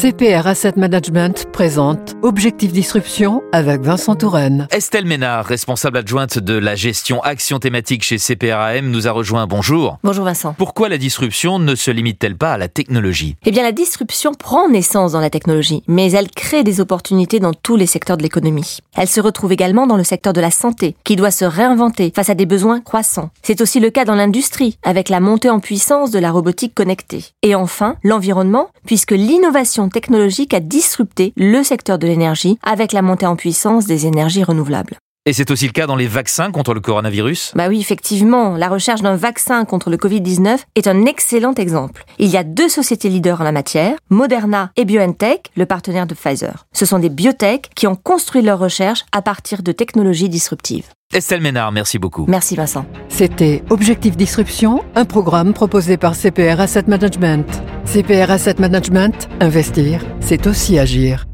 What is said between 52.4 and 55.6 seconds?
Vincent. C'était Objectif Disruption, un programme